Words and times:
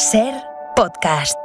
Ser 0.00 0.32
podcast. 0.76 1.38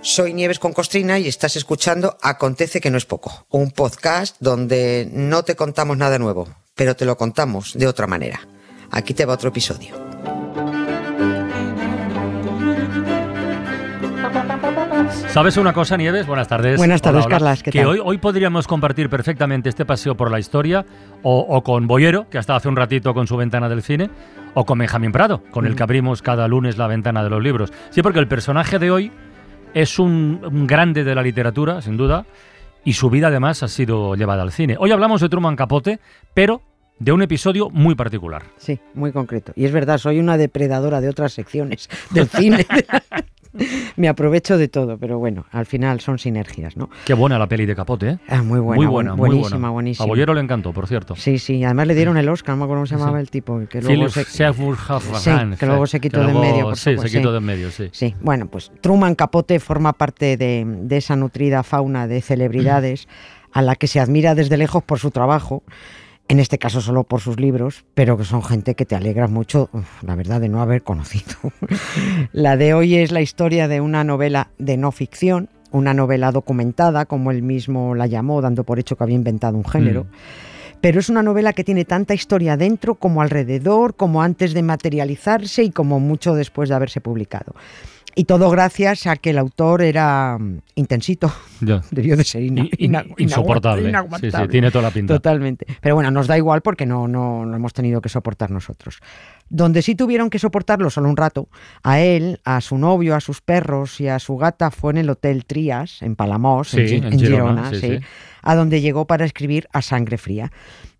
Soy 0.00 0.32
Nieves 0.32 0.60
con 0.60 0.72
Costrina 0.72 1.18
y 1.18 1.26
estás 1.26 1.56
escuchando 1.56 2.16
Acontece 2.22 2.80
que 2.80 2.92
no 2.92 2.98
es 2.98 3.04
poco, 3.04 3.44
un 3.50 3.72
podcast 3.72 4.36
donde 4.38 5.08
no 5.10 5.42
te 5.42 5.56
contamos 5.56 5.96
nada 5.96 6.20
nuevo, 6.20 6.46
pero 6.76 6.94
te 6.94 7.06
lo 7.06 7.16
contamos 7.16 7.72
de 7.74 7.88
otra 7.88 8.06
manera. 8.06 8.46
Aquí 8.92 9.14
te 9.14 9.24
va 9.24 9.34
otro 9.34 9.48
episodio. 9.48 10.13
¿Sabes 15.34 15.56
una 15.56 15.72
cosa, 15.72 15.96
Nieves? 15.96 16.28
Buenas 16.28 16.46
tardes. 16.46 16.76
Buenas 16.78 17.02
tardes, 17.02 17.26
Hola, 17.26 17.26
hola. 17.26 17.34
Carlas, 17.38 17.62
¿qué 17.64 17.72
que? 17.72 17.84
Hoy, 17.84 17.98
hoy 18.02 18.18
podríamos 18.18 18.68
compartir 18.68 19.10
perfectamente 19.10 19.68
este 19.68 19.84
paseo 19.84 20.16
por 20.16 20.30
la 20.30 20.38
historia 20.38 20.86
o, 21.24 21.40
o 21.40 21.64
con 21.64 21.88
Boyero, 21.88 22.28
que 22.30 22.36
ha 22.36 22.40
estado 22.40 22.56
hace 22.58 22.68
un 22.68 22.76
ratito 22.76 23.12
con 23.14 23.26
su 23.26 23.36
ventana 23.36 23.68
del 23.68 23.82
cine, 23.82 24.10
o 24.54 24.64
con 24.64 24.78
Benjamín 24.78 25.10
Prado, 25.10 25.42
con 25.50 25.64
Mm. 25.64 25.66
el 25.66 25.74
que 25.74 25.82
abrimos 25.82 26.22
cada 26.22 26.46
lunes 26.46 26.78
la 26.78 26.86
ventana 26.86 27.24
de 27.24 27.30
los 27.30 27.42
libros. 27.42 27.72
Sí, 27.90 28.00
porque 28.00 28.20
el 28.20 28.28
personaje 28.28 28.78
de 28.78 28.92
hoy 28.92 29.10
es 29.74 29.98
un, 29.98 30.40
un 30.44 30.68
grande 30.68 31.02
de 31.02 31.16
la 31.16 31.22
literatura, 31.22 31.82
sin 31.82 31.96
duda, 31.96 32.26
y 32.84 32.92
su 32.92 33.10
vida 33.10 33.26
además 33.26 33.60
ha 33.64 33.68
sido 33.68 34.14
llevada 34.14 34.42
al 34.42 34.52
cine. 34.52 34.76
Hoy 34.78 34.92
hablamos 34.92 35.20
de 35.20 35.28
Truman 35.28 35.56
Capote, 35.56 35.98
pero 36.32 36.62
de 36.98 37.12
un 37.12 37.22
episodio 37.22 37.70
muy 37.70 37.94
particular. 37.94 38.44
Sí, 38.56 38.80
muy 38.94 39.12
concreto. 39.12 39.52
Y 39.56 39.64
es 39.64 39.72
verdad, 39.72 39.98
soy 39.98 40.18
una 40.20 40.36
depredadora 40.36 41.00
de 41.00 41.08
otras 41.08 41.32
secciones 41.32 41.88
del 42.10 42.28
cine. 42.28 42.66
Me 43.96 44.08
aprovecho 44.08 44.58
de 44.58 44.66
todo, 44.66 44.98
pero 44.98 45.20
bueno, 45.20 45.46
al 45.52 45.64
final 45.64 46.00
son 46.00 46.18
sinergias, 46.18 46.76
¿no? 46.76 46.90
Qué 47.04 47.14
buena 47.14 47.38
la 47.38 47.46
peli 47.46 47.66
de 47.66 47.76
Capote, 47.76 48.08
¿eh? 48.08 48.18
Ah, 48.28 48.42
muy 48.42 48.58
buena, 48.58 48.76
muy 48.76 48.86
buen- 48.86 48.90
buena, 48.90 49.10
muy 49.14 49.28
buenísima, 49.28 49.50
buena. 49.58 49.70
buenísima. 49.70 50.04
A 50.04 50.08
Boyero 50.08 50.34
le 50.34 50.40
encantó, 50.40 50.72
por 50.72 50.88
cierto. 50.88 51.14
Sí, 51.14 51.38
sí, 51.38 51.62
además 51.62 51.86
le 51.86 51.94
dieron 51.94 52.16
el 52.16 52.28
Oscar, 52.28 52.50
no 52.54 52.56
me 52.56 52.64
acuerdo 52.64 52.80
cómo 52.80 52.86
se 52.86 52.96
llamaba 52.96 53.18
Sí. 53.18 53.22
el 53.22 53.30
tipo, 53.30 53.60
que 53.70 53.80
luego 53.80 54.08
se... 54.08 54.24
Sí, 54.24 54.42
que 55.56 55.66
luego 55.66 55.86
se 55.86 56.00
quitó 56.00 56.24
de 56.24 56.32
en 56.32 56.40
medio, 56.40 56.64
por 56.64 56.76
Sí, 56.76 56.90
supuesto, 56.94 57.08
se 57.08 57.18
quitó 57.18 57.30
de 57.30 57.38
en 57.38 57.44
medio, 57.44 57.70
sí. 57.70 57.88
Sí, 57.92 58.14
bueno, 58.20 58.46
pues 58.48 58.72
Truman 58.80 59.14
Capote 59.14 59.60
forma 59.60 59.92
parte 59.92 60.36
de, 60.36 60.64
de 60.66 60.96
esa 60.96 61.14
nutrida 61.14 61.62
fauna 61.62 62.08
de 62.08 62.22
celebridades 62.22 63.06
a 63.52 63.62
la 63.62 63.76
que 63.76 63.86
se 63.86 64.00
admira 64.00 64.34
desde 64.34 64.56
lejos 64.56 64.82
por 64.82 64.98
su 64.98 65.12
trabajo, 65.12 65.62
en 66.28 66.40
este 66.40 66.58
caso 66.58 66.80
solo 66.80 67.04
por 67.04 67.20
sus 67.20 67.38
libros, 67.38 67.84
pero 67.94 68.16
que 68.16 68.24
son 68.24 68.42
gente 68.42 68.74
que 68.74 68.86
te 68.86 68.96
alegra 68.96 69.28
mucho, 69.28 69.68
la 70.02 70.14
verdad, 70.14 70.40
de 70.40 70.48
no 70.48 70.62
haber 70.62 70.82
conocido. 70.82 71.34
la 72.32 72.56
de 72.56 72.74
hoy 72.74 72.96
es 72.96 73.12
la 73.12 73.20
historia 73.20 73.68
de 73.68 73.80
una 73.80 74.04
novela 74.04 74.48
de 74.58 74.76
no 74.76 74.90
ficción, 74.90 75.48
una 75.70 75.92
novela 75.92 76.32
documentada, 76.32 77.04
como 77.04 77.30
él 77.30 77.42
mismo 77.42 77.94
la 77.94 78.06
llamó, 78.06 78.40
dando 78.40 78.64
por 78.64 78.78
hecho 78.78 78.96
que 78.96 79.04
había 79.04 79.16
inventado 79.16 79.56
un 79.56 79.64
género. 79.64 80.04
Mm. 80.04 80.08
Pero 80.80 81.00
es 81.00 81.08
una 81.08 81.22
novela 81.22 81.52
que 81.52 81.64
tiene 81.64 81.84
tanta 81.84 82.14
historia 82.14 82.56
dentro 82.56 82.94
como 82.94 83.22
alrededor, 83.22 83.94
como 83.94 84.22
antes 84.22 84.52
de 84.52 84.62
materializarse 84.62 85.62
y 85.64 85.70
como 85.70 85.98
mucho 85.98 86.34
después 86.34 86.68
de 86.68 86.74
haberse 86.74 87.00
publicado. 87.00 87.54
Y 88.16 88.24
todo 88.24 88.48
gracias 88.50 89.06
a 89.08 89.16
que 89.16 89.30
el 89.30 89.38
autor 89.38 89.82
era 89.82 90.38
mm, 90.38 90.58
intensito, 90.76 91.32
Ya. 91.60 91.82
debió 91.90 92.16
de 92.16 92.22
ser 92.24 92.42
ina- 92.42 92.68
ina- 92.78 93.04
insoportable. 93.18 93.82
Sí, 93.82 93.86
sí, 93.86 93.88
inaguantable. 93.90 94.48
tiene 94.48 94.70
toda 94.70 94.82
la 94.82 94.90
pinta. 94.92 95.14
Totalmente. 95.14 95.66
Pero 95.80 95.96
bueno, 95.96 96.10
nos 96.12 96.26
da 96.28 96.36
igual 96.36 96.62
porque 96.62 96.86
no, 96.86 97.08
no, 97.08 97.44
no 97.44 97.56
hemos 97.56 97.72
tenido 97.72 98.00
que 98.00 98.08
soportar 98.08 98.50
nosotros. 98.50 99.00
Donde 99.48 99.82
sí 99.82 99.94
tuvieron 99.96 100.30
que 100.30 100.38
soportarlo 100.38 100.90
solo 100.90 101.08
un 101.08 101.16
rato, 101.16 101.48
a 101.82 102.00
él, 102.00 102.40
a 102.44 102.60
su 102.60 102.78
novio, 102.78 103.16
a 103.16 103.20
sus 103.20 103.40
perros 103.40 104.00
y 104.00 104.08
a 104.08 104.18
su 104.18 104.36
gata 104.36 104.70
fue 104.70 104.92
en 104.92 104.98
el 104.98 105.10
Hotel 105.10 105.44
Trías, 105.44 106.00
en 106.02 106.14
Palamós, 106.16 106.72
en, 106.74 106.88
Sí, 106.88 106.94
en 106.96 107.04
en 107.04 107.18
Girona, 107.18 107.68
Girona, 107.68 107.70
sí, 107.70 107.80
sí, 107.80 107.98
sí. 107.98 108.04
a 108.42 108.54
donde 108.54 108.80
llegó 108.80 109.06
para 109.06 109.24
escribir 109.24 109.66
A 109.72 109.82
Sangre 109.82 110.18
Fría. 110.18 110.52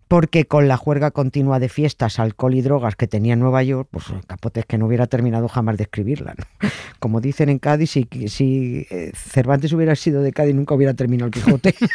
Porque 0.07 0.45
con 0.45 0.67
la 0.67 0.77
juerga 0.77 1.11
continua 1.11 1.59
de 1.59 1.67
fiestas, 1.67 2.19
alcohol 2.19 2.53
y 2.53 2.61
drogas 2.61 2.95
que 2.95 3.07
tenía 3.07 3.35
Nueva 3.35 3.63
York, 3.63 3.87
pues 3.89 4.05
Capote 4.27 4.59
es 4.59 4.65
que 4.65 4.77
no 4.77 4.85
hubiera 4.85 5.07
terminado 5.07 5.47
jamás 5.47 5.77
de 5.77 5.83
escribirla. 5.83 6.35
¿no? 6.37 6.69
Como 6.99 7.21
dicen 7.21 7.49
en 7.49 7.59
Cádiz, 7.59 7.91
si, 7.91 8.07
si 8.27 8.85
eh, 8.91 9.11
Cervantes 9.15 9.73
hubiera 9.73 9.95
sido 9.95 10.21
de 10.21 10.31
Cádiz, 10.31 10.53
nunca 10.53 10.75
hubiera 10.75 10.93
terminado 10.93 11.27
el 11.27 11.33
Quijote. 11.33 11.75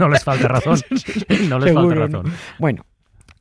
No 0.00 0.08
les 0.08 0.24
falta 0.24 0.48
razón. 0.48 0.78
No 1.48 1.58
les 1.58 1.72
Seguro, 1.72 2.00
falta 2.00 2.08
¿no? 2.08 2.22
razón. 2.22 2.32
Bueno, 2.58 2.84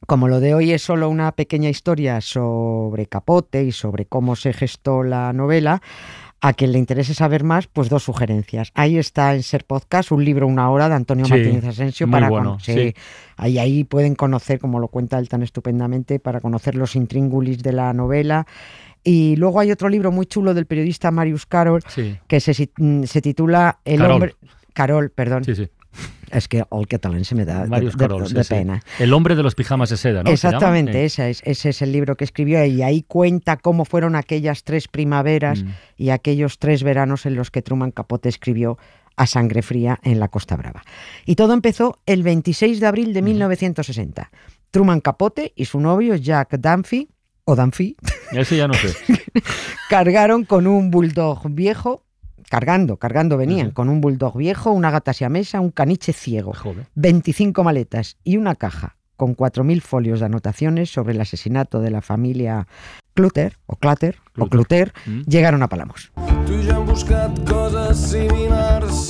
como 0.05 0.28
lo 0.28 0.39
de 0.39 0.53
hoy 0.53 0.72
es 0.72 0.83
solo 0.83 1.09
una 1.09 1.31
pequeña 1.31 1.69
historia 1.69 2.22
sobre 2.22 3.07
Capote 3.07 3.63
y 3.63 3.72
sobre 3.72 4.05
cómo 4.05 4.35
se 4.35 4.53
gestó 4.53 5.01
la 5.03 5.33
novela, 5.33 5.81
a 6.41 6.53
quien 6.53 6.72
le 6.73 6.78
interese 6.79 7.13
saber 7.13 7.44
más, 7.44 7.68
pues 7.68 7.90
dos 7.90 8.03
sugerencias. 8.03 8.72
Ahí 8.75 8.97
está 8.97 9.34
en 9.34 9.41
Ser 9.44 9.66
Podcast 9.66 10.12
un 10.12 10.23
libro 10.23 10.46
Una 10.47 10.69
hora 10.69 10.90
de 10.90 10.96
Antonio 10.96 11.25
Sí, 11.25 11.31
Martínez 11.31 11.66
Asensio 11.66 12.09
para 12.09 12.29
bueno, 12.29 12.51
cono- 12.51 12.59
sí. 12.59 12.94
ahí, 13.38 13.57
ahí 13.57 13.84
pueden 13.84 14.13
conocer, 14.16 14.59
como 14.59 14.79
lo 14.79 14.88
cuenta 14.90 15.18
él 15.18 15.28
tan 15.29 15.41
estupendamente, 15.44 16.19
para 16.19 16.41
conocer 16.41 16.75
los 16.75 16.96
intríngulis 16.96 17.63
de 17.63 17.72
la 17.73 17.94
novela. 17.94 18.46
Y 19.03 19.35
luego 19.38 19.59
hay 19.59 19.72
otro 19.72 19.88
libro 19.90 20.12
muy 20.12 20.25
chulo 20.25 20.53
del 20.53 20.66
periodista 20.66 21.09
Marius 21.12 21.46
Carol 21.46 21.81
Sí, 21.88 22.18
que 22.28 22.40
se, 22.40 22.69
mm, 22.78 23.03
se 23.03 23.22
titula 23.22 23.79
El 23.85 23.97
Carol. 24.00 24.12
hombre. 24.13 24.35
Carol, 24.73 25.09
perdón. 25.12 25.44
sí, 25.46 25.56
sí. 25.56 25.69
Es 26.31 26.47
que 26.47 26.63
el 26.71 26.87
catalán 26.87 27.23
se 27.25 27.35
me 27.35 27.45
da 27.45 27.63
de, 27.63 27.69
Marius 27.69 27.93
de- 27.93 27.99
Carol, 27.99 28.27
sí, 28.27 28.33
de 28.33 28.43
sí. 28.43 28.49
pena. 28.53 28.81
El 28.99 29.13
hombre 29.13 29.35
de 29.35 29.43
los 29.43 29.55
pijamas 29.55 29.89
de 29.89 29.97
seda, 29.97 30.23
¿no? 30.23 30.27
¿Se 30.29 30.33
Exactamente, 30.33 31.05
esa 31.05 31.29
es- 31.29 31.41
ese 31.45 31.69
es 31.69 31.81
el 31.81 31.91
libro 31.91 32.15
que 32.17 32.23
escribió 32.23 32.63
y 32.65 32.81
ahí 32.81 33.03
cuenta 33.03 33.57
cómo 33.57 33.85
fueron 33.85 34.15
aquellas 34.15 34.63
tres 34.63 34.87
primaveras 34.87 35.63
Mm. 35.63 35.69
y 35.97 36.09
aquellos 36.09 36.59
tres 36.59 36.83
veranos 36.83 37.25
en 37.25 37.35
los 37.35 37.51
que 37.51 37.61
Truman 37.61 37.91
Capote 37.91 38.29
escribió 38.29 38.77
a 39.17 39.27
sangre 39.27 39.61
fría 39.61 39.99
en 40.03 40.19
la 40.19 40.27
Costa 40.27 40.55
Brava. 40.57 40.83
Y 41.25 41.35
todo 41.35 41.53
empezó 41.53 41.99
el 42.05 42.21
26 42.23 42.79
de 42.81 42.87
abril 42.87 43.13
de 43.13 43.21
1960. 43.21 44.29
Truman 44.71 44.99
Capote 44.99 45.53
y 45.55 45.65
su 45.65 45.79
novio 45.79 46.15
Jack 46.15 46.57
Dunphy, 46.57 47.07
o 47.45 47.55
Dunphy, 47.55 47.95
Ese 48.31 48.57
ya 48.57 48.67
no 48.67 48.73
sé. 48.73 48.89
cargaron 49.89 50.43
con 50.45 50.67
un 50.67 50.91
bulldog 50.91 51.49
viejo, 51.51 52.03
cargando, 52.59 52.95
cargando 52.95 53.35
venían, 53.38 53.67
Ujú. 53.67 53.73
con 53.75 53.89
un 53.89 53.99
bulldog 53.99 54.38
viejo, 54.38 54.71
una 54.71 54.89
gata 54.89 55.11
siamesa, 55.11 55.59
un 55.59 55.71
caniche 55.71 56.13
ciego. 56.13 56.53
Joder. 56.53 56.88
25 56.95 57.63
maletas 57.66 58.16
y 58.23 58.38
una 58.38 58.55
caja 58.55 58.95
con 59.17 59.35
4.000 59.35 59.81
folios 59.81 60.21
de 60.21 60.27
anotaciones 60.27 60.89
sobre 60.89 61.13
el 61.13 61.19
asesinato 61.21 61.81
de 61.81 61.91
la 61.91 62.01
familia 62.01 62.67
Clutter, 63.13 63.57
o 63.66 63.75
Clatter, 63.75 64.16
o 64.38 64.47
Clutter. 64.47 64.91
Clutter, 64.91 64.93
Mm. 65.05 65.21
llegaron 65.27 65.63
a 65.63 65.67
Palamos. 65.67 66.11
Tu 66.47 66.53
i 66.53 66.63
jo 66.66 66.77
hem 66.79 66.85
buscat 66.85 67.31
coses 67.49 67.97
similars. 67.97 69.07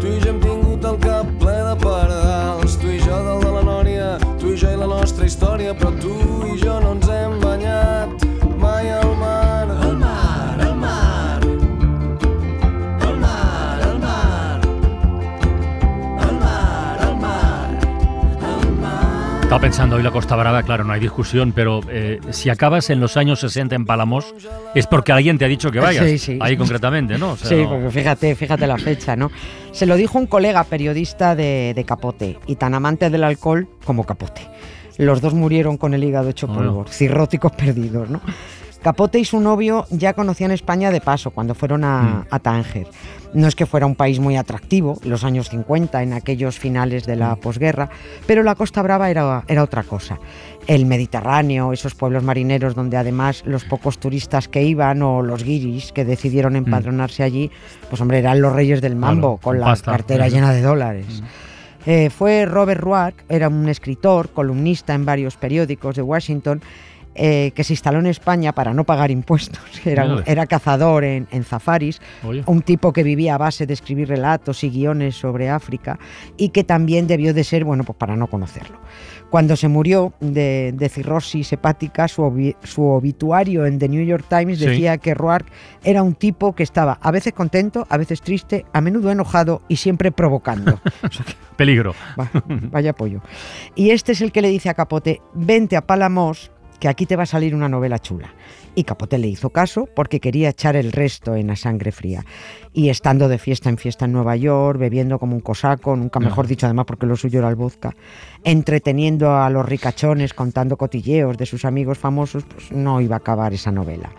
Tu 0.00 0.06
i 0.06 0.20
jo 0.20 0.30
hem 0.30 0.40
tingut 0.40 0.84
el 0.84 0.96
cap 1.00 1.26
ple 1.40 1.56
de 1.68 1.76
pardals. 1.82 2.78
Tu 2.78 2.86
i 2.88 3.00
jo 3.00 3.16
del 3.24 3.40
de 3.44 3.52
la 3.52 3.62
nòria, 3.62 4.18
tu 4.40 4.52
i 4.52 4.56
jo 4.56 4.70
i 4.72 4.76
la 4.76 4.86
nostra 4.86 5.26
història. 5.26 5.74
Però 5.76 5.92
tu 6.00 6.12
i 6.54 6.58
jo 6.60 6.77
Estaba 19.58 19.70
pensando 19.70 19.96
hoy 19.96 20.04
la 20.04 20.12
Costa 20.12 20.36
Brava, 20.36 20.62
claro, 20.62 20.84
no 20.84 20.92
hay 20.92 21.00
discusión, 21.00 21.50
pero 21.52 21.80
eh, 21.90 22.20
si 22.30 22.48
acabas 22.48 22.90
en 22.90 23.00
los 23.00 23.16
años 23.16 23.40
60 23.40 23.74
en 23.74 23.86
Palamos, 23.86 24.32
es 24.76 24.86
porque 24.86 25.10
alguien 25.10 25.36
te 25.36 25.44
ha 25.44 25.48
dicho 25.48 25.72
que 25.72 25.80
vayas. 25.80 26.04
Sí, 26.06 26.16
sí. 26.16 26.38
Ahí 26.40 26.56
concretamente, 26.56 27.18
¿no? 27.18 27.32
O 27.32 27.36
sea, 27.36 27.48
Sí, 27.48 27.56
no- 27.64 27.70
porque 27.70 27.90
fíjate, 27.90 28.36
fíjate 28.36 28.68
la 28.68 28.78
fecha, 28.78 29.16
¿no? 29.16 29.32
Se 29.72 29.84
lo 29.84 29.96
dijo 29.96 30.16
un 30.16 30.28
colega 30.28 30.62
periodista 30.62 31.34
de, 31.34 31.72
de 31.74 31.84
Capote 31.84 32.38
y 32.46 32.54
tan 32.54 32.72
amante 32.72 33.10
del 33.10 33.24
alcohol 33.24 33.68
como 33.84 34.04
Capote. 34.04 34.42
Los 34.96 35.20
dos 35.20 35.34
murieron 35.34 35.76
con 35.76 35.92
el 35.92 36.04
hígado 36.04 36.28
hecho 36.28 36.46
Bueno. 36.46 36.62
polvo, 36.74 36.84
cirróticos 36.88 37.50
perdidos, 37.50 38.08
¿no? 38.08 38.20
Capote 38.82 39.18
y 39.18 39.24
su 39.24 39.40
novio 39.40 39.86
ya 39.90 40.12
conocían 40.14 40.50
España 40.52 40.90
de 40.90 41.00
paso 41.00 41.30
cuando 41.32 41.54
fueron 41.54 41.82
a, 41.84 42.02
Mm. 42.02 42.24
a 42.30 42.38
Tánger. 42.38 42.86
No 43.34 43.46
es 43.46 43.54
que 43.54 43.66
fuera 43.66 43.84
un 43.86 43.94
país 43.94 44.20
muy 44.20 44.36
atractivo, 44.36 44.98
los 45.04 45.24
años 45.24 45.48
50, 45.50 46.02
en 46.02 46.12
aquellos 46.14 46.58
finales 46.58 47.04
de 47.04 47.16
Mm. 47.16 47.18
la 47.18 47.36
posguerra, 47.36 47.90
pero 48.26 48.42
la 48.42 48.54
Costa 48.54 48.80
Brava 48.80 49.10
era, 49.10 49.42
era 49.48 49.62
otra 49.64 49.82
cosa. 49.82 50.18
El 50.66 50.86
Mediterráneo, 50.86 51.72
esos 51.72 51.94
pueblos 51.94 52.22
marineros 52.22 52.74
donde 52.74 52.96
además 52.96 53.42
los 53.46 53.64
pocos 53.64 53.98
turistas 53.98 54.48
que 54.48 54.62
iban 54.62 55.02
o 55.02 55.22
los 55.22 55.42
guiris 55.44 55.92
que 55.92 56.04
decidieron 56.04 56.56
empadronarse 56.56 57.22
allí, 57.22 57.50
pues 57.90 58.00
hombre, 58.00 58.18
eran 58.20 58.40
los 58.40 58.52
reyes 58.54 58.80
del 58.80 58.94
mambo, 58.96 59.38
Claro, 59.38 59.40
con 59.42 59.60
la 59.60 59.66
pasta. 59.66 59.90
cartera 59.92 60.28
llena 60.28 60.52
de 60.52 60.62
dólares. 60.62 61.22
Eh, 61.86 62.10
fue 62.10 62.44
Robert 62.44 62.80
Ruark, 62.80 63.24
era 63.28 63.48
un 63.48 63.68
escritor, 63.68 64.28
columnista 64.30 64.94
en 64.94 65.04
varios 65.06 65.36
periódicos 65.36 65.96
de 65.96 66.02
Washington, 66.02 66.60
eh, 67.18 67.52
que 67.54 67.64
se 67.64 67.72
instaló 67.74 67.98
en 67.98 68.06
España 68.06 68.52
para 68.52 68.72
no 68.72 68.84
pagar 68.84 69.10
impuestos. 69.10 69.60
Era, 69.84 70.04
un- 70.04 70.22
era 70.26 70.46
cazador 70.46 71.04
en, 71.04 71.26
en 71.30 71.44
zafaris, 71.44 72.00
Oye. 72.24 72.42
un 72.46 72.62
tipo 72.62 72.92
que 72.92 73.02
vivía 73.02 73.34
a 73.34 73.38
base 73.38 73.66
de 73.66 73.74
escribir 73.74 74.08
relatos 74.08 74.62
y 74.64 74.70
guiones 74.70 75.16
sobre 75.16 75.50
África 75.50 75.98
y 76.36 76.50
que 76.50 76.64
también 76.64 77.06
debió 77.06 77.34
de 77.34 77.44
ser, 77.44 77.64
bueno, 77.64 77.84
pues 77.84 77.96
para 77.98 78.16
no 78.16 78.26
conocerlo. 78.28 78.78
Cuando 79.30 79.56
se 79.56 79.68
murió 79.68 80.14
de, 80.20 80.72
de 80.74 80.88
cirrosis 80.88 81.52
hepática, 81.52 82.08
su, 82.08 82.22
obi- 82.22 82.56
su 82.62 82.82
obituario 82.82 83.66
en 83.66 83.78
The 83.78 83.88
New 83.88 84.04
York 84.04 84.24
Times 84.28 84.58
Sí. 84.58 84.66
decía 84.66 84.96
que 84.98 85.12
Roark 85.14 85.46
era 85.84 86.02
un 86.02 86.14
tipo 86.14 86.54
que 86.54 86.62
estaba 86.62 86.98
a 87.02 87.10
veces 87.10 87.32
contento, 87.34 87.86
a 87.90 87.96
veces 87.98 88.22
triste, 88.22 88.64
a 88.72 88.80
menudo 88.80 89.10
enojado 89.10 89.60
y 89.68 89.76
siempre 89.76 90.12
provocando. 90.12 90.80
O 91.02 91.10
sea 91.10 91.26
que, 91.26 91.34
Peligro. 91.56 91.94
va- 92.18 92.30
vaya 92.70 92.92
pollo. 92.94 93.20
Y 93.74 93.90
este 93.90 94.12
es 94.12 94.20
el 94.22 94.32
que 94.32 94.40
le 94.42 94.48
dice 94.48 94.68
a 94.70 94.74
Capote, 94.74 95.20
vente 95.34 95.76
a 95.76 95.86
Palamos, 95.86 96.50
que 96.80 96.88
aquí 96.88 97.06
te 97.06 97.16
va 97.16 97.24
a 97.24 97.26
salir 97.26 97.54
una 97.54 97.68
novela 97.68 97.98
chula. 97.98 98.34
Y 98.74 98.84
Capote 98.84 99.18
le 99.18 99.26
hizo 99.26 99.50
caso 99.50 99.88
porque 99.94 100.20
quería 100.20 100.50
echar 100.50 100.76
el 100.76 100.92
resto 100.92 101.34
en 101.34 101.48
la 101.48 101.56
sangre 101.56 101.90
fría. 101.90 102.24
Y 102.72 102.90
estando 102.90 103.28
de 103.28 103.38
fiesta 103.38 103.68
en 103.68 103.78
fiesta 103.78 104.04
en 104.04 104.12
Nueva 104.12 104.36
York, 104.36 104.78
bebiendo 104.78 105.18
como 105.18 105.34
un 105.34 105.40
cosaco, 105.40 105.96
nunca 105.96 106.20
mejor 106.20 106.46
dicho 106.46 106.66
además 106.66 106.86
porque 106.86 107.06
lo 107.06 107.16
suyo 107.16 107.40
era 107.40 107.48
el 107.48 107.56
vodka, 107.56 107.96
entreteniendo 108.44 109.36
a 109.36 109.50
los 109.50 109.66
ricachones 109.66 110.32
contando 110.32 110.76
cotilleos 110.76 111.36
de 111.36 111.46
sus 111.46 111.64
amigos 111.64 111.98
famosos, 111.98 112.44
pues 112.44 112.70
no 112.70 113.00
iba 113.00 113.16
a 113.16 113.18
acabar 113.18 113.52
esa 113.52 113.72
novela. 113.72 114.10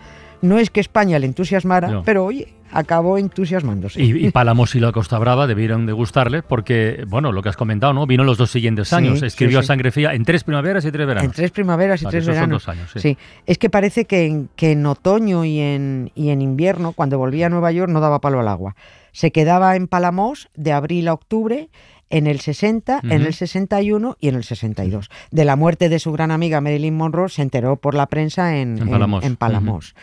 No 0.42 0.58
es 0.58 0.70
que 0.70 0.80
España 0.80 1.18
le 1.18 1.26
entusiasmara, 1.26 1.88
No. 1.88 2.02
pero 2.02 2.24
oye, 2.24 2.54
acabó 2.72 3.18
entusiasmándose. 3.18 4.02
Y, 4.02 4.26
y 4.26 4.30
Palamos 4.32 4.74
y 4.74 4.80
la 4.80 4.92
Costa 4.92 5.18
Brava 5.18 5.46
debieron 5.46 5.86
de 5.86 5.92
gustarle 5.92 6.42
porque, 6.42 7.04
bueno, 7.08 7.32
lo 7.32 7.42
que 7.42 7.48
has 7.50 7.56
comentado, 7.56 7.92
¿no? 7.92 8.06
Vino 8.06 8.24
los 8.24 8.38
dos 8.38 8.50
siguientes 8.50 8.92
años. 8.92 9.20
sí, 9.20 9.26
Escribió 9.26 9.60
sí. 9.60 9.66
Sangre 9.68 9.90
Fría 9.90 10.14
en 10.14 10.24
tres 10.24 10.44
primaveras 10.44 10.84
y 10.84 10.90
tres 10.92 11.06
veranos. 11.06 11.24
En 11.24 11.32
tres 11.32 11.50
primaveras 11.50 12.00
y 12.00 12.04
Vale, 12.06 12.12
tres 12.12 12.24
esos 12.24 12.34
son 12.34 12.40
veranos. 12.42 12.64
dos 12.64 12.68
años, 12.74 12.90
sí. 12.96 13.18
es 13.46 13.58
que 13.58 13.70
parece 13.70 14.04
que 14.06 14.26
en, 14.26 14.48
que 14.56 14.72
en 14.72 14.86
otoño 14.86 15.44
y 15.44 15.58
en, 15.60 16.10
y 16.14 16.30
en 16.30 16.40
invierno, 16.42 16.92
cuando 16.92 17.18
volvía 17.18 17.46
a 17.46 17.48
Nueva 17.50 17.72
York, 17.72 17.90
no 17.90 18.00
daba 18.00 18.20
palo 18.20 18.40
al 18.40 18.48
agua. 18.48 18.76
Se 19.12 19.32
quedaba 19.32 19.74
en 19.76 19.88
Palamos 19.88 20.48
de 20.54 20.72
abril 20.72 21.08
a 21.08 21.12
octubre, 21.14 21.68
en 22.12 22.26
el 22.26 22.40
60, 22.40 23.00
en 23.04 23.12
el 23.22 23.34
61 23.34 24.16
y 24.20 24.28
en 24.28 24.34
el 24.34 24.42
62. 24.44 25.10
De 25.30 25.44
la 25.44 25.54
muerte 25.54 25.88
de 25.88 25.98
su 26.00 26.10
gran 26.12 26.30
amiga 26.32 26.60
Marilyn 26.60 26.96
Monroe 26.96 27.28
se 27.28 27.42
enteró 27.42 27.76
por 27.76 27.94
la 27.94 28.06
prensa 28.06 28.56
en, 28.56 28.78
En 28.78 28.88
Palamos. 28.90 29.24
en 29.24 29.36
Palamos. 29.36 29.94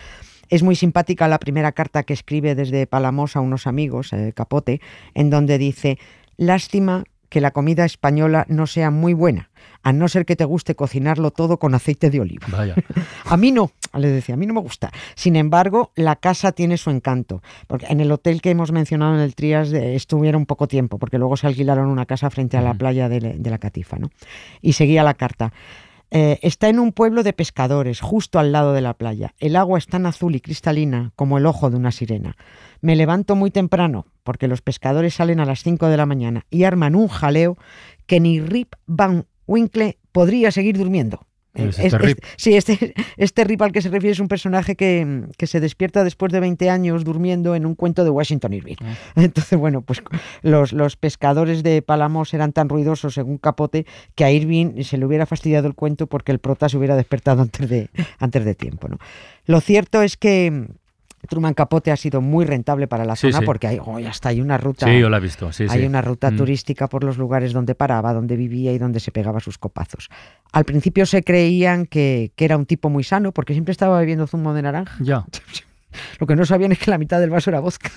Es 0.50 0.64
muy 0.64 0.76
simpática 0.76 1.28
la 1.28 1.40
primera 1.40 1.72
carta 1.72 2.04
que 2.04 2.14
escribe 2.14 2.56
desde 2.56 2.88
Palamos 2.88 3.36
a 3.36 3.42
unos 3.42 3.68
amigos, 3.68 4.14
eh, 4.14 4.32
Capote, 4.36 4.82
en 5.14 5.30
donde 5.30 5.58
dice, 5.58 5.98
lástima 6.38 7.04
que 7.30 7.42
la 7.42 7.52
comida 7.52 7.84
española 7.84 8.46
no 8.48 8.68
sea 8.68 8.90
muy 8.90 9.14
buena, 9.14 9.50
a 9.84 9.92
no 9.92 10.08
ser 10.08 10.26
que 10.26 10.38
te 10.38 10.46
guste 10.46 10.76
cocinarlo 10.76 11.32
todo 11.32 11.60
con 11.60 11.76
aceite 11.76 12.10
de 12.10 12.22
oliva. 12.22 12.48
Vaya. 12.50 12.74
A 13.26 13.36
mí 13.36 13.52
no, 13.52 13.72
le 13.94 14.08
decía, 14.08 14.36
a 14.36 14.38
mí 14.38 14.46
no 14.46 14.54
me 14.54 14.62
gusta. 14.62 14.92
Sin 15.16 15.36
embargo, 15.36 15.92
la 15.96 16.16
casa 16.16 16.54
tiene 16.54 16.78
su 16.78 16.90
encanto. 16.90 17.42
Porque 17.68 17.88
en 17.90 18.00
el 18.00 18.10
hotel 18.14 18.42
que 18.42 18.52
hemos 18.52 18.72
mencionado 18.72 19.16
en 19.16 19.20
el 19.20 19.36
Trias 19.36 19.70
de- 19.70 19.96
estuvieron 19.98 20.46
poco 20.46 20.70
tiempo, 20.70 20.98
porque 21.00 21.18
luego 21.18 21.36
se 21.36 21.48
alquilaron 21.48 21.88
una 21.90 22.06
casa 22.06 22.30
frente 22.30 22.56
a 22.56 22.62
la 22.62 22.70
Ujú. 22.70 22.78
playa 22.78 23.10
de, 23.10 23.20
de 23.20 23.50
la 23.50 23.58
Catifa. 23.58 23.98
¿no? 23.98 24.10
Y 24.62 24.74
seguía 24.74 25.04
la 25.04 25.16
carta. 25.16 25.52
Eh, 26.10 26.40
está 26.42 26.70
en 26.70 26.80
un 26.80 26.94
pueblo 26.94 27.22
de 27.24 27.34
pescadores, 27.34 28.00
justo 28.00 28.40
al 28.40 28.52
lado 28.52 28.74
de 28.74 28.82
la 28.82 28.94
playa. 28.94 29.34
El 29.40 29.56
agua 29.56 29.78
es 29.78 29.88
tan 29.88 30.06
azul 30.06 30.36
y 30.36 30.42
cristalina 30.42 31.12
como 31.16 31.38
el 31.38 31.46
ojo 31.46 31.70
de 31.70 31.78
una 31.78 31.92
sirena. 31.92 32.38
Me 32.80 32.96
levanto 32.96 33.36
muy 33.36 33.52
temprano, 33.52 34.06
porque 34.24 34.48
los 34.48 34.62
pescadores 34.62 35.16
salen 35.16 35.40
a 35.40 35.46
las 35.46 35.64
5 35.64 35.88
de 35.88 35.98
la 35.98 36.06
mañana 36.06 36.46
y 36.50 36.64
arman 36.64 36.96
un 36.96 37.10
jaleo 37.10 37.58
que 38.06 38.20
ni 38.20 38.40
Rip 38.40 38.74
Van 38.86 39.26
Winkle 39.48 39.98
podría 40.12 40.52
seguir 40.52 40.78
durmiendo. 40.78 41.27
Es 41.58 41.80
Es- 41.80 41.94
este 41.94 42.08
es- 42.12 42.16
sí, 42.38 42.56
este, 42.56 42.94
este 43.18 43.44
Rip 43.44 43.62
al 43.62 43.72
que 43.72 43.82
se 43.82 43.90
refiere 43.90 44.12
es 44.14 44.20
un 44.20 44.28
personaje 44.28 44.76
que, 44.76 45.24
que 45.38 45.48
se 45.48 45.60
despierta 45.60 46.04
después 46.04 46.32
de 46.32 46.40
20 46.40 46.70
años 46.70 47.04
durmiendo 47.04 47.56
en 47.56 47.66
un 47.66 47.76
cuento 47.76 48.04
de 48.04 48.10
Washington 48.10 48.54
Irving. 48.54 48.76
Ah. 48.82 48.96
Entonces, 49.16 49.58
bueno, 49.58 49.82
pues 49.82 50.02
los, 50.42 50.74
los 50.74 50.96
pescadores 50.96 51.64
de 51.64 51.82
Palamos 51.82 52.34
eran 52.34 52.54
tan 52.54 52.70
ruidosos, 52.70 53.14
según 53.16 53.38
Capote, 53.38 53.86
que 54.16 54.24
a 54.24 54.32
Irving 54.32 54.84
se 54.84 54.98
le 54.98 55.06
hubiera 55.06 55.26
fastidiado 55.26 55.68
el 55.68 55.74
cuento 55.76 56.08
porque 56.08 56.32
el 56.32 56.40
prota 56.40 56.70
se 56.70 56.78
hubiera 56.78 56.96
despertado 56.96 57.42
antes 57.42 57.70
de, 57.70 57.90
antes 58.20 58.46
de 58.46 58.56
tiempo. 58.56 58.88
¿no? 58.88 58.98
Lo 59.46 59.62
cierto 59.62 60.02
es 60.02 60.18
que 60.18 60.68
Truman 61.28 61.54
Capote 61.54 61.92
ha 61.92 61.96
sido 61.98 62.22
muy 62.22 62.46
rentable 62.46 62.88
para 62.88 63.06
la 63.06 63.16
Sí, 63.16 63.28
zona 63.32 63.40
sí. 63.40 63.46
porque 63.46 63.68
hay, 63.68 63.80
oh, 63.84 63.98
hasta 64.08 64.30
hay 64.30 64.42
una 64.42 64.58
ruta. 64.58 64.88
Sí, 64.88 65.00
yo 65.00 65.10
la 65.10 65.18
he 65.18 65.20
visto. 65.20 65.52
Sí, 65.52 65.66
Hay 65.70 65.82
sí. 65.82 65.86
una 65.86 66.02
ruta 66.02 66.32
Mm. 66.32 66.38
turística 66.38 66.88
por 66.88 67.04
los 67.04 67.18
lugares 67.18 67.54
donde 67.54 67.76
paraba, 67.76 68.14
donde 68.14 68.36
vivía 68.36 68.72
y 68.74 68.78
donde 68.78 69.00
se 69.00 69.12
pegaba 69.12 69.40
sus 69.40 69.58
copazos. 69.58 70.10
Al 70.52 70.64
principio 70.66 71.06
se 71.06 71.24
creían 71.24 71.86
que, 71.86 72.32
que 72.36 72.46
era 72.46 72.58
un 72.58 72.66
tipo 72.66 72.90
muy 72.90 73.04
sano 73.04 73.32
porque 73.32 73.54
siempre 73.54 73.72
estaba 73.72 74.00
bebiendo 74.00 74.26
zumo 74.28 74.54
de 74.54 74.62
naranja. 74.64 74.96
Ya. 75.02 75.26
Lo 76.20 76.28
que 76.28 76.36
no 76.36 76.46
sabían 76.46 76.72
es 76.72 76.80
que 76.80 76.92
la 76.92 76.98
mitad 76.98 77.20
del 77.20 77.30
vaso 77.30 77.50
era 77.50 77.60
vodka. 77.60 77.90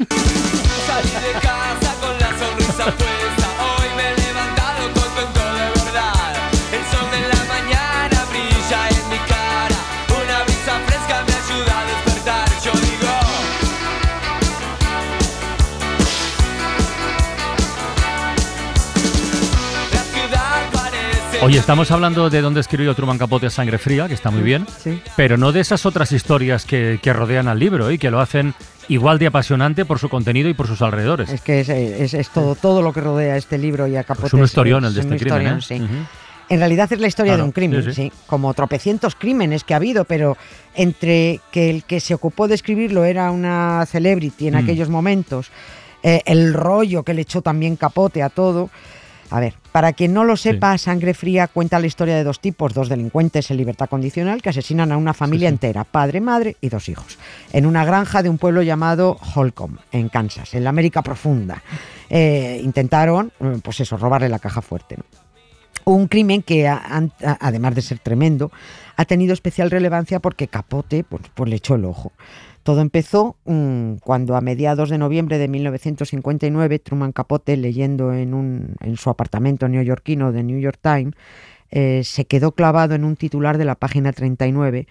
Oye, 21.42 21.58
estamos 21.58 21.90
hablando 21.90 22.28
de 22.28 22.42
dónde 22.42 22.60
escribió 22.60 22.94
Truman 22.94 23.16
Capote 23.16 23.46
a 23.46 23.50
Sangre 23.50 23.78
Fría, 23.78 24.06
que 24.08 24.14
está 24.14 24.30
muy 24.30 24.42
bien, 24.42 24.66
Sí. 24.78 25.00
pero 25.16 25.38
no 25.38 25.52
de 25.52 25.60
esas 25.60 25.86
otras 25.86 26.12
historias 26.12 26.66
que, 26.66 26.98
que 27.02 27.12
rodean 27.14 27.48
al 27.48 27.58
libro 27.58 27.90
y 27.90 27.96
que 27.98 28.10
lo 28.10 28.20
hacen 28.20 28.52
igual 28.88 29.18
de 29.18 29.28
apasionante 29.28 29.86
por 29.86 29.98
su 29.98 30.10
contenido 30.10 30.50
y 30.50 30.54
por 30.54 30.66
sus 30.66 30.82
alrededores. 30.82 31.30
Es 31.30 31.40
que 31.40 31.60
es, 31.60 31.68
es- 31.70 32.12
es 32.12 32.28
todo, 32.28 32.54
todo 32.56 32.82
lo 32.82 32.92
que 32.92 33.00
rodea 33.00 33.36
este 33.38 33.56
libro 33.56 33.86
y 33.86 33.96
a 33.96 34.04
Capote. 34.04 34.26
Es 34.28 34.34
un 34.34 34.44
historión 34.44 34.84
el 34.84 34.92
de 34.94 35.00
este 35.00 35.16
crimen, 35.16 35.46
¿eh? 35.46 35.62
sí. 35.62 35.80
En 36.50 36.58
realidad 36.58 36.92
es 36.92 36.98
la 37.00 37.06
historia 37.06 37.32
Claro, 37.34 37.44
de 37.44 37.48
un 37.48 37.52
crimen, 37.52 37.82
sí, 37.84 37.92
sí, 37.94 38.02
sí. 38.10 38.12
como 38.26 38.52
tropecientos 38.54 39.14
crímenes 39.14 39.62
que 39.64 39.72
ha 39.72 39.76
habido, 39.76 40.04
pero 40.04 40.36
entre 40.74 41.40
que 41.52 41.70
el 41.70 41.84
que 41.84 42.00
se 42.00 42.12
ocupó 42.12 42.48
de 42.48 42.56
escribirlo 42.56 43.04
era 43.04 43.30
una 43.30 43.86
celebrity 43.86 44.48
en 44.48 44.54
Mm. 44.54 44.58
aquellos 44.58 44.88
momentos, 44.90 45.50
eh, 46.02 46.22
el 46.26 46.52
rollo 46.52 47.02
que 47.04 47.14
le 47.14 47.22
echó 47.22 47.40
también 47.40 47.76
capote 47.76 48.22
a 48.22 48.28
todo. 48.28 48.68
A 49.32 49.38
ver, 49.38 49.54
para 49.70 49.92
quien 49.92 50.12
no 50.12 50.24
lo 50.24 50.36
sepa, 50.36 50.76
Sangre 50.76 51.14
Fría 51.14 51.46
cuenta 51.46 51.78
la 51.78 51.86
historia 51.86 52.16
de 52.16 52.24
dos 52.24 52.40
tipos, 52.40 52.74
dos 52.74 52.88
delincuentes 52.88 53.48
en 53.52 53.58
libertad 53.58 53.88
condicional 53.88 54.42
que 54.42 54.48
asesinan 54.48 54.90
a 54.90 54.96
una 54.96 55.14
familia 55.14 55.48
sí. 55.48 55.54
entera, 55.54 55.84
padre, 55.84 56.20
madre 56.20 56.56
y 56.60 56.68
dos 56.68 56.88
hijos, 56.88 57.16
en 57.52 57.64
una 57.66 57.84
granja 57.84 58.22
de 58.24 58.28
un 58.28 58.38
pueblo 58.38 58.62
llamado 58.62 59.16
Holcomb, 59.34 59.78
en 59.92 60.08
Kansas, 60.08 60.52
en 60.54 60.64
la 60.64 60.70
América 60.70 61.02
profunda. 61.02 61.62
Eh, 62.08 62.60
intentaron, 62.64 63.30
eh, 63.38 63.58
pues 63.62 63.78
eso, 63.78 63.96
robarle 63.96 64.28
la 64.28 64.40
caja 64.40 64.62
fuerte. 64.62 64.96
¿no? 64.96 65.04
Un 65.84 66.08
crimen 66.08 66.42
que, 66.42 66.66
a- 66.66 66.76
an- 66.78 67.12
a- 67.24 67.38
además 67.40 67.76
de 67.76 67.82
ser 67.82 68.00
tremendo, 68.00 68.50
ha 68.96 69.04
tenido 69.04 69.32
especial 69.32 69.70
relevancia 69.70 70.18
porque 70.18 70.48
Capote 70.48 71.04
pues, 71.04 71.22
pues 71.34 71.48
le 71.48 71.56
echó 71.56 71.76
el 71.76 71.84
ojo. 71.84 72.10
Todo 72.62 72.80
empezó 72.80 73.36
mm, 73.44 73.94
cuando 74.04 74.36
a 74.36 74.40
mediados 74.40 74.90
de 74.90 74.98
noviembre 74.98 75.38
de 75.38 75.48
1959 75.48 76.78
Truman 76.78 77.12
Capote, 77.12 77.56
leyendo 77.56 78.12
en, 78.12 78.34
un, 78.34 78.74
en 78.80 78.96
su 78.96 79.10
apartamento 79.10 79.68
neoyorquino 79.68 80.32
de 80.32 80.42
New 80.42 80.60
York 80.60 80.78
Times, 80.82 81.14
eh, 81.70 82.02
se 82.04 82.26
quedó 82.26 82.52
clavado 82.52 82.94
en 82.94 83.04
un 83.04 83.16
titular 83.16 83.56
de 83.56 83.64
la 83.64 83.76
página 83.76 84.12
39 84.12 84.86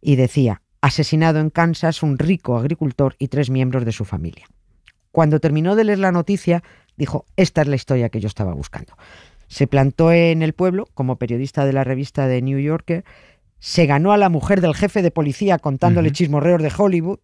y 0.00 0.16
decía, 0.16 0.62
asesinado 0.80 1.40
en 1.40 1.50
Kansas 1.50 2.02
un 2.02 2.18
rico 2.18 2.56
agricultor 2.56 3.14
y 3.18 3.28
tres 3.28 3.50
miembros 3.50 3.84
de 3.84 3.92
su 3.92 4.04
familia. 4.04 4.46
Cuando 5.10 5.40
terminó 5.40 5.76
de 5.76 5.84
leer 5.84 5.98
la 5.98 6.12
noticia, 6.12 6.62
dijo, 6.96 7.26
esta 7.36 7.62
es 7.62 7.68
la 7.68 7.76
historia 7.76 8.08
que 8.08 8.20
yo 8.20 8.28
estaba 8.28 8.54
buscando. 8.54 8.96
Se 9.48 9.66
plantó 9.66 10.12
en 10.12 10.42
el 10.42 10.54
pueblo 10.54 10.88
como 10.94 11.16
periodista 11.16 11.66
de 11.66 11.74
la 11.74 11.84
revista 11.84 12.26
The 12.26 12.40
New 12.40 12.58
Yorker, 12.58 13.04
se 13.62 13.86
ganó 13.86 14.12
a 14.12 14.16
la 14.16 14.28
mujer 14.28 14.60
del 14.60 14.74
jefe 14.74 15.02
de 15.02 15.12
policía 15.12 15.56
contándole 15.56 16.10
chismorreos 16.10 16.60
de 16.60 16.72
Hollywood 16.76 17.20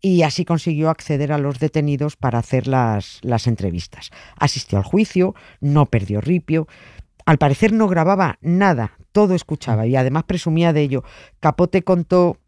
y 0.00 0.22
así 0.22 0.44
consiguió 0.44 0.90
acceder 0.90 1.30
a 1.30 1.38
los 1.38 1.60
detenidos 1.60 2.16
para 2.16 2.40
hacer 2.40 2.66
las, 2.66 3.20
las 3.22 3.46
entrevistas. 3.46 4.10
Asistió 4.36 4.78
al 4.78 4.84
juicio, 4.84 5.36
no 5.60 5.86
perdió 5.86 6.20
ripio. 6.20 6.66
Al 7.24 7.38
parecer 7.38 7.72
no 7.72 7.86
grababa 7.86 8.36
nada, 8.40 8.98
todo 9.12 9.36
escuchaba 9.36 9.86
y 9.86 9.94
además 9.94 10.24
presumía 10.24 10.72
de 10.72 10.82
ello. 10.82 11.04
Capote 11.38 11.82
contó 11.82 12.38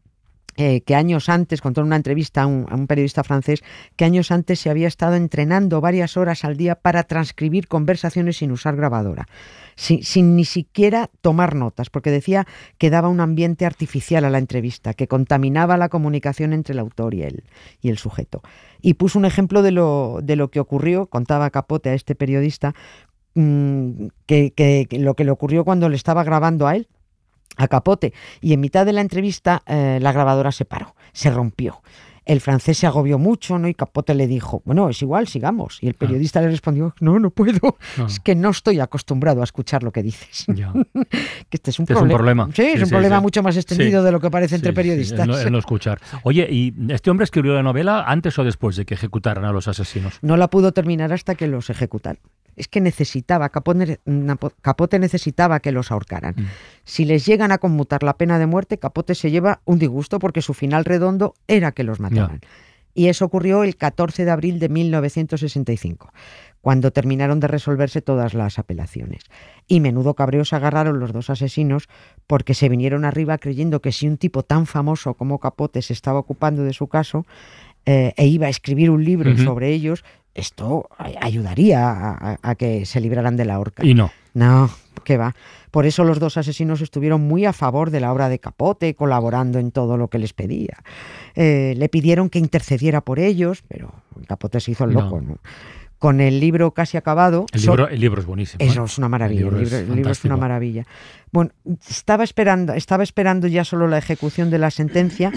eh, 0.61 0.81
que 0.81 0.97
años 0.97 1.29
antes, 1.29 1.61
contó 1.61 1.83
en 1.83 1.87
una 1.87 1.95
entrevista 1.95 2.43
a 2.43 2.47
un, 2.49 2.87
periodista 2.88 3.23
francés, 3.23 3.62
que 3.95 4.05
años 4.05 4.33
antes 4.33 4.59
se 4.59 4.71
había 4.71 4.88
estado 4.88 5.15
entrenando 5.15 5.81
varias 5.81 6.17
horas 6.17 6.45
al 6.45 6.57
día 6.57 6.75
para 6.75 7.05
transcribir 7.05 7.69
conversaciones 7.69 8.38
sin 8.38 8.50
usar 8.50 8.75
grabadora, 8.75 9.29
sin, 9.77 10.35
ni 10.35 10.45
siquiera 10.45 11.11
tomar 11.21 11.55
notas, 11.55 11.91
porque 11.91 12.11
decía 12.11 12.45
que 12.77 12.91
daba 12.91 13.09
un 13.09 13.21
ambiente 13.21 13.67
artificial 13.67 14.25
a 14.25 14.31
la 14.31 14.38
entrevista, 14.38 14.95
que 14.95 15.07
contaminaba 15.07 15.77
la 15.77 15.91
comunicación 15.91 16.53
entre 16.53 16.73
el 16.73 16.81
autor 16.81 17.15
y 17.15 17.23
el, 17.23 17.45
y 17.81 17.91
el 17.91 17.99
sujeto. 17.99 18.43
Y 18.83 18.95
puso 18.95 19.21
un 19.21 19.27
ejemplo 19.27 19.62
de 19.62 19.71
lo, 19.71 20.19
de 20.25 20.35
lo 20.35 20.50
que 20.50 20.59
ocurrió, 20.59 21.07
contaba 21.07 21.50
Capote 21.50 21.91
a 21.91 21.95
este 21.95 22.17
periodista, 22.17 22.75
mm, 23.37 24.09
que- 24.27 24.50
que 24.57 24.88
lo 24.99 25.15
que 25.15 25.23
le 25.23 25.31
ocurrió 25.31 25.65
cuando 25.65 25.88
le 25.88 25.95
estaba 25.95 26.25
grabando 26.25 26.67
a 26.67 26.75
él 26.75 26.88
a 27.57 27.69
Capote 27.69 28.12
y 28.40 28.52
en 28.52 28.61
mitad 28.61 28.87
de 28.87 28.93
la 28.93 29.00
entrevista 29.00 29.62
eh, 29.67 29.99
la 30.00 30.12
grabadora 30.12 30.52
se 30.52 30.64
paró, 30.64 30.95
se 31.12 31.31
rompió. 31.31 31.83
El 32.25 32.43
francés 32.43 32.76
se 32.76 32.87
agobió 32.87 33.19
mucho, 33.19 33.59
¿no? 33.59 33.69
Y 33.69 33.75
Capote 33.75 34.14
le 34.14 34.26
dijo, 34.26 34.61
bueno, 34.67 34.90
es 34.90 35.00
igual, 35.00 35.28
sigamos. 35.28 35.78
Y 35.81 35.88
el 35.88 35.95
periodista 35.95 36.43
le 36.43 36.49
respondió, 36.49 36.95
no, 37.00 37.19
no 37.19 37.31
puedo. 37.31 37.78
Ah. 37.97 38.05
Es 38.07 38.21
que 38.21 38.35
no 38.35 38.50
estoy 38.50 38.81
acostumbrado 38.81 39.40
a 39.40 39.45
escuchar 39.45 39.83
lo 39.83 39.93
que 39.93 40.02
dices. 40.02 40.45
Ya. 40.55 40.71
que 41.49 41.57
este 41.57 41.71
es 41.71 41.78
un 41.78 41.85
Este 41.85 41.95
es 41.95 42.02
un 42.02 42.09
problema. 42.09 42.45
problema. 42.45 42.49
Sí, 42.55 42.62
es 42.64 42.81
un 42.81 42.87
sí, 42.88 42.90
problema 42.90 43.17
sí. 43.17 43.23
mucho 43.23 43.43
más 43.43 43.57
extendido 43.57 44.02
de 44.02 44.12
lo 44.12 44.21
que 44.21 44.31
parece 44.31 44.57
entre 44.57 44.75
periodistas. 44.75 45.21
el 45.21 45.26
no, 45.26 45.38
el 45.38 45.50
no 45.50 45.59
escuchar. 45.59 46.02
Oye, 46.23 46.47
¿y 46.50 46.75
este 46.90 47.11
hombre 47.11 47.25
escribió 47.25 47.55
la 47.55 47.62
novela 47.62 48.05
antes 48.07 48.38
o 48.38 48.45
después 48.45 48.76
de 48.76 48.85
que 48.85 48.93
ejecutaran 48.93 49.47
a 49.47 49.52
los 49.52 49.67
asesinos? 49.67 50.19
no 50.21 50.37
la 50.37 50.49
pudo 50.49 50.73
terminar 50.73 51.14
hasta 51.14 51.35
que 51.35 51.47
los 51.47 51.71
ejecutaron. 51.71 52.21
Es 52.59 52.69
que 52.69 52.81
necesitaba, 52.81 53.49
Capote, 53.50 54.99
necesitaba 54.99 55.61
que 55.61 55.73
los 55.73 55.91
ahorcaran. 55.91 56.35
Mm. 56.37 56.47
Si 56.85 57.05
les 57.05 57.25
llegan 57.25 57.53
a 57.53 57.59
conmutar 57.59 58.03
la 58.03 58.17
pena 58.17 58.38
de 58.38 58.47
muerte, 58.47 58.79
Capote 58.79 59.15
se 59.15 59.31
lleva 59.31 59.61
un 59.65 59.79
disgusto 59.79 60.19
porque 60.19 60.43
su 60.43 60.55
final 60.55 60.85
redondo 60.85 61.35
era 61.47 61.73
que 61.73 61.85
los 61.85 62.00
mataran. 62.00 62.41
Y 62.95 63.07
eso 63.07 63.25
ocurrió 63.25 63.62
el 63.62 63.77
14 63.77 64.25
de 64.25 64.31
abril 64.33 64.59
de 64.59 64.69
1965, 64.69 66.12
cuando 66.61 66.91
terminaron 66.91 67.38
de 67.38 67.47
resolverse 67.47 68.03
todas 68.03 68.35
las 68.35 68.59
apelaciones. 68.59 69.23
Y 69.69 69.79
menudo 69.79 70.15
cabreo 70.15 70.45
se 70.45 70.57
agarraron 70.57 70.99
los 70.99 71.12
dos 71.12 71.31
asesinos 71.31 71.88
porque 72.27 72.55
se 72.55 72.69
vinieron 72.69 73.05
arriba 73.05 73.38
creyendo 73.38 73.81
que 73.81 73.93
si 73.93 74.09
un 74.09 74.17
tipo 74.17 74.43
tan 74.43 74.67
famoso 74.67 75.15
como 75.15 75.38
Capote 75.38 75.81
se 75.81 75.93
estaba 75.93 76.19
ocupando 76.19 76.65
de 76.65 76.73
su 76.73 76.88
caso 76.88 77.25
eh, 77.87 78.15
e 78.17 78.27
iba 78.27 78.49
a 78.49 78.50
escribir 78.50 78.91
un 78.91 79.05
libro 79.05 79.37
sobre 79.38 79.73
ellos, 79.73 80.03
esto 80.38 80.88
ayudaría 81.21 82.37
a, 82.42 82.54
que 82.54 82.87
se 82.87 83.00
libraran 83.00 83.37
de 83.37 83.45
la 83.45 83.59
horca. 83.59 83.85
Y 83.85 83.95
no. 83.95 84.11
No, 84.35 84.71
que 85.04 85.16
va. 85.16 85.35
Por 85.71 85.85
eso 85.87 86.04
los 86.04 86.21
dos 86.21 86.37
asesinos 86.37 86.80
estuvieron 86.80 87.21
muy 87.23 87.45
a 87.45 87.52
favor 87.52 87.90
de 87.90 88.00
la 88.00 88.12
obra 88.12 88.28
de 88.28 88.38
Capote, 88.38 88.95
colaborando 88.95 89.59
en 89.59 89.73
todo 89.73 89.97
lo 89.97 90.09
que 90.09 90.18
les 90.18 90.33
pedía. 90.33 90.78
Eh, 91.35 91.75
le 91.76 91.88
pidieron 91.88 92.30
que 92.30 92.38
intercediera 92.38 93.00
por 93.00 93.18
ellos, 93.18 93.62
pero 93.68 93.92
Capote 94.26 94.61
se 94.61 94.71
hizo 94.73 94.85
el 94.85 94.92
loco. 94.92 95.21
¿no? 95.21 95.38
Con 95.99 96.21
el 96.21 96.38
libro 96.38 96.71
casi 96.71 96.97
acabado. 96.97 97.47
El 97.52 97.61
so- 97.61 97.73
libro, 97.73 97.88
el 97.88 98.00
libro 98.00 98.21
es 98.21 98.26
buenísimo. 98.26 98.64
¿eh? 98.64 98.68
eso 98.68 98.85
es 98.85 98.99
una 98.99 99.09
maravilla. 99.09 99.40
El 99.40 99.47
El 99.49 99.54
libro 99.54 99.66
es 99.66 99.73
el 99.88 99.97
libro 99.97 100.11
es 100.12 100.25
una 100.25 100.37
maravilla. 100.37 100.87
Bueno, 101.33 101.50
estaba 101.88 102.23
esperando, 102.23 102.73
estaba 102.75 103.02
esperando 103.02 103.49
ya 103.49 103.64
solo 103.64 103.88
la 103.88 103.99
ejecución 103.99 104.50
de 104.50 104.59
la 104.59 104.71
sentencia. 104.71 105.33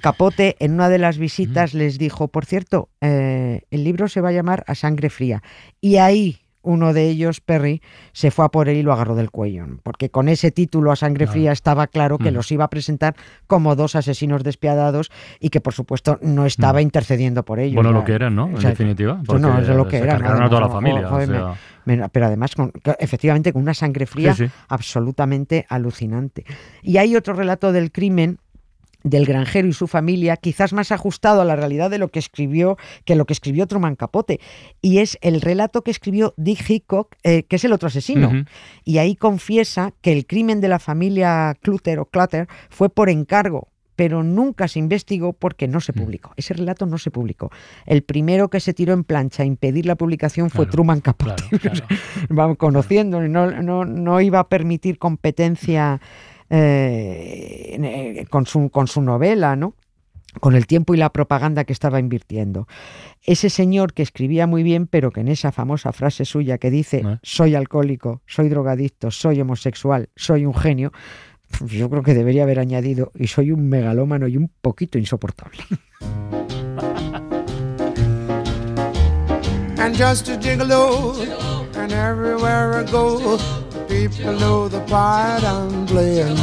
Capote 0.00 0.56
en 0.58 0.72
una 0.74 0.88
de 0.88 0.98
las 0.98 1.18
visitas 1.18 1.74
les 1.74 1.98
dijo, 1.98 2.28
por 2.28 2.44
cierto, 2.44 2.88
eh, 3.00 3.62
el 3.70 3.84
libro 3.84 4.08
se 4.08 4.20
va 4.20 4.30
a 4.30 4.32
llamar 4.32 4.64
A 4.66 4.74
Sangre 4.74 5.10
Fría. 5.10 5.42
Y 5.80 5.96
ahí 5.96 6.38
uno 6.62 6.92
de 6.92 7.08
ellos, 7.08 7.40
Perry, 7.40 7.80
se 8.12 8.30
fue 8.30 8.44
a 8.44 8.48
por 8.50 8.68
él 8.68 8.76
y 8.76 8.82
lo 8.82 8.92
agarró 8.92 9.14
del 9.14 9.30
cuello. 9.30 9.64
Porque 9.82 10.10
con 10.10 10.28
ese 10.28 10.50
título 10.50 10.92
A 10.92 10.96
Sangre 10.96 11.24
Claro. 11.24 11.32
Fría 11.32 11.52
estaba 11.52 11.86
claro 11.86 12.18
que 12.18 12.30
Mm. 12.30 12.34
los 12.34 12.52
iba 12.52 12.64
a 12.64 12.68
presentar 12.68 13.16
como 13.46 13.76
dos 13.76 13.96
asesinos 13.96 14.44
despiadados 14.44 15.10
y 15.40 15.48
que 15.48 15.62
por 15.62 15.72
supuesto 15.72 16.18
no 16.20 16.44
estaba 16.44 16.80
Mm. 16.80 16.82
intercediendo 16.82 17.46
por 17.46 17.60
ellos. 17.60 17.76
Bueno, 17.76 17.92
Ya- 17.92 17.96
lo 17.98 18.04
que 18.04 18.12
eran, 18.12 18.34
¿no? 18.36 18.48
En 18.48 18.56
o 18.56 18.60
sea, 18.60 18.70
definitiva. 18.70 19.22
no, 19.26 19.58
es 19.58 19.68
lo 19.68 19.88
que 19.88 19.96
se 19.96 20.02
era. 20.04 20.12
cargaron 20.12 20.40
¿no? 20.40 20.44
a 20.46 20.48
toda 20.50 20.60
la 20.60 20.68
familia. 20.68 21.06
o 21.06 21.10
joder, 21.10 21.28
me- 21.30 21.36
sea, 21.38 21.54
me- 21.86 22.08
pero 22.10 22.26
además, 22.26 22.54
con- 22.54 22.72
efectivamente, 22.98 23.54
con 23.54 23.62
una 23.62 23.72
sangre 23.72 24.04
fría 24.04 24.34
Sí, 24.34 24.46
sí. 24.46 24.52
absolutamente 24.68 25.64
alucinante. 25.70 26.44
Y 26.82 26.98
hay 26.98 27.16
otro 27.16 27.32
relato 27.32 27.72
del 27.72 27.90
crimen 27.90 28.38
del 29.02 29.24
granjero 29.26 29.66
y 29.68 29.72
su 29.72 29.86
familia, 29.86 30.36
quizás 30.36 30.72
más 30.72 30.92
ajustado 30.92 31.40
a 31.40 31.44
la 31.44 31.56
realidad 31.56 31.90
de 31.90 31.98
lo 31.98 32.08
que 32.08 32.18
escribió 32.18 32.76
que 33.04 33.14
lo 33.16 33.24
que 33.24 33.32
escribió 33.32 33.66
Truman 33.66 33.96
Capote, 33.96 34.40
y 34.82 34.98
es 34.98 35.18
el 35.22 35.40
relato 35.40 35.82
que 35.82 35.90
escribió 35.90 36.34
Dick 36.36 36.68
Hickok, 36.68 37.16
eh, 37.22 37.44
que 37.44 37.56
es 37.56 37.64
el 37.64 37.72
otro 37.72 37.88
asesino. 37.88 38.44
Y 38.84 38.98
ahí 38.98 39.16
confiesa 39.16 39.92
que 40.00 40.12
el 40.12 40.26
crimen 40.26 40.60
de 40.60 40.68
la 40.68 40.78
familia 40.78 41.56
Clutter 41.60 41.98
o 41.98 42.04
Clutter 42.06 42.46
fue 42.68 42.88
por 42.90 43.08
encargo, 43.08 43.68
pero 43.96 44.22
nunca 44.22 44.66
se 44.66 44.78
investigó 44.78 45.34
porque 45.34 45.68
no 45.68 45.78
Mm. 45.78 45.82
se 45.82 45.92
publicó. 45.92 46.32
Ese 46.36 46.54
relato 46.54 46.86
no 46.86 46.96
se 46.96 47.10
publicó. 47.10 47.50
El 47.84 48.02
primero 48.02 48.48
que 48.48 48.58
se 48.60 48.72
tiró 48.72 48.94
en 48.94 49.04
plancha 49.04 49.42
a 49.42 49.46
impedir 49.46 49.84
la 49.84 49.94
publicación 49.94 50.48
fue 50.48 50.64
Claro, 50.64 50.70
Truman 50.72 51.00
Capote. 51.00 51.42
Claro, 51.58 51.58
claro. 51.60 51.86
Vamos 52.30 52.56
conociendo, 52.56 53.20
no, 53.20 53.50
no, 53.50 53.84
no 53.84 54.20
iba 54.22 54.38
a 54.40 54.48
permitir 54.48 54.98
competencia 54.98 56.00
eh, 56.50 57.76
eh, 57.80 58.26
con, 58.28 58.46
su, 58.46 58.70
con 58.70 58.86
su 58.86 59.00
novela, 59.02 59.56
¿no? 59.56 59.74
con 60.40 60.54
el 60.54 60.68
tiempo 60.68 60.94
y 60.94 60.96
la 60.96 61.10
propaganda 61.10 61.64
que 61.64 61.72
estaba 61.72 61.98
invirtiendo. 61.98 62.68
Ese 63.22 63.50
señor 63.50 63.94
que 63.94 64.02
escribía 64.02 64.46
muy 64.46 64.62
bien, 64.62 64.86
pero 64.86 65.10
que 65.10 65.22
en 65.22 65.28
esa 65.28 65.50
famosa 65.50 65.92
frase 65.92 66.24
suya 66.24 66.58
que 66.58 66.70
dice, 66.70 66.98
¿Eh? 66.98 67.18
soy 67.22 67.56
alcohólico, 67.56 68.22
soy 68.26 68.48
drogadicto, 68.48 69.10
soy 69.10 69.40
homosexual, 69.40 70.08
soy 70.14 70.46
un 70.46 70.54
genio, 70.54 70.92
yo 71.66 71.90
creo 71.90 72.04
que 72.04 72.14
debería 72.14 72.44
haber 72.44 72.60
añadido, 72.60 73.10
y 73.16 73.26
soy 73.26 73.50
un 73.50 73.68
megalómano 73.68 74.28
y 74.28 74.36
un 74.36 74.52
poquito 74.60 74.98
insoportable. 74.98 75.58
and 79.80 79.96
just 79.96 80.28
a 80.28 80.36
gigolo. 80.36 81.16
And 81.74 81.92
everywhere 81.92 82.74
I 82.74 82.84
go, 82.84 83.38
people 84.08 84.32
know 84.32 84.66
the 84.68 84.80
part 84.88 85.44
I'm 85.44 85.84
playing. 85.86 86.36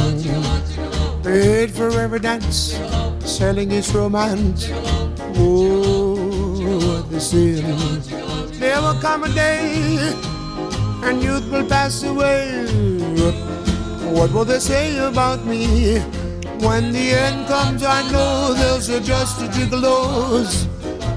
Paid 1.24 1.72
for 1.72 1.90
every 1.98 2.20
dance, 2.20 2.78
selling 3.24 3.72
its 3.72 3.92
romance. 3.92 4.70
Oh, 5.34 7.02
they 7.10 7.18
say. 7.18 7.60
There 8.60 8.80
will 8.80 9.00
come 9.00 9.24
a 9.24 9.28
day, 9.30 9.96
and 11.02 11.20
youth 11.20 11.50
will 11.50 11.66
pass 11.66 12.04
away. 12.04 12.46
What 14.14 14.32
will 14.32 14.44
they 14.44 14.60
say 14.60 14.96
about 14.98 15.44
me? 15.44 15.98
When 16.60 16.92
the 16.92 17.10
end 17.26 17.48
comes, 17.48 17.82
I 17.82 18.00
know 18.12 18.54
they'll 18.54 19.00
just 19.00 19.42
a 19.42 19.48
gigolos. 19.48 20.66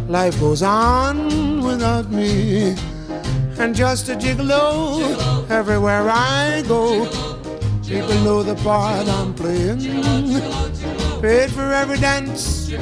Life 0.10 0.40
goes 0.40 0.64
on 0.64 1.62
without 1.62 2.12
me. 2.12 2.76
And 3.62 3.76
just 3.76 4.10
a 4.10 4.16
gigolo 4.16 5.48
everywhere 5.50 6.10
I 6.10 6.64
go. 6.68 7.06
People 7.88 8.16
know 8.26 8.42
the 8.42 8.56
part 8.64 9.08
I'm 9.08 9.36
playing. 9.36 9.80
Paid 11.22 11.52
for 11.52 11.72
every 11.72 12.00
dance, 12.00 12.74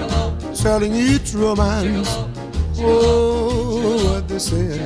selling 0.53 0.95
each 0.95 1.33
romance. 1.33 2.07
Oh, 2.77 4.13
what 4.13 4.29
they 4.29 4.39
say. 4.39 4.79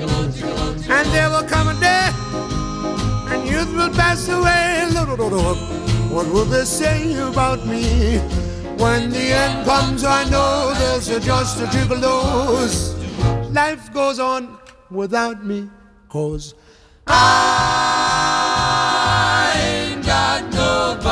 And 0.90 1.08
there 1.14 1.30
will 1.30 1.44
come 1.44 1.68
a 1.68 1.80
day, 1.80 2.10
and 3.32 3.48
youth 3.48 3.72
will 3.76 3.94
pass 3.94 4.28
away. 4.30 4.90
What 6.10 6.28
will 6.34 6.46
they 6.46 6.66
say 6.66 7.14
about 7.22 7.68
me? 7.68 8.18
When 8.78 9.12
the 9.12 9.32
end 9.44 9.66
comes, 9.68 10.04
I 10.04 10.24
know 10.30 10.74
there's 10.74 11.08
just 11.24 11.62
a 11.62 11.66
gigolos. 11.68 12.96
Life 13.54 13.94
goes 13.94 14.18
on 14.20 14.58
without 14.90 15.46
me, 15.46 15.70
cause 16.14 16.54
I 17.08 17.12
ain't 19.58 20.06
got 20.06 20.44
nobody. 20.54 21.10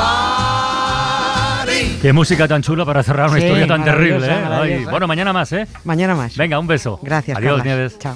Qué 2.02 2.14
música 2.14 2.48
tan 2.48 2.62
chula 2.62 2.86
para 2.86 3.02
cerrar 3.04 3.30
una 3.30 3.40
Sí, 3.40 3.46
historia 3.46 3.66
tan 3.68 3.84
terrible, 3.84 4.28
¿eh? 4.28 4.46
Ay, 4.50 4.86
bueno, 4.86 5.08
mañana 5.08 5.34
más, 5.34 5.52
¿eh? 5.54 5.68
Mañana 5.84 6.14
más. 6.16 6.38
Venga, 6.38 6.60
un 6.60 6.68
beso. 6.68 7.00
Gracias. 7.02 7.38
Adiós. 7.38 7.64
Nieves. 7.66 7.98
Chao. 8.00 8.16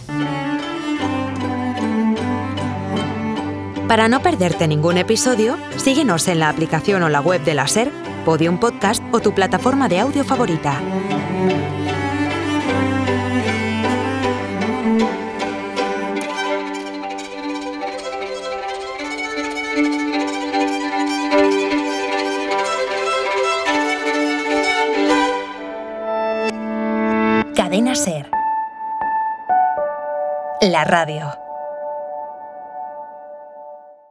Para 3.87 4.07
no 4.07 4.21
perderte 4.21 4.67
ningún 4.67 4.97
episodio, 4.97 5.57
síguenos 5.77 6.27
en 6.27 6.39
la 6.39 6.49
aplicación 6.49 7.03
o 7.03 7.09
la 7.09 7.21
web 7.21 7.43
de 7.43 7.53
la 7.53 7.67
SER, 7.67 7.91
Podium 8.25 8.59
Podcast 8.59 9.03
o 9.11 9.19
tu 9.19 9.33
plataforma 9.35 9.87
de 9.87 9.99
audio 9.99 10.23
favorita. 10.23 10.81
La 30.65 30.84
radio. 30.84 31.44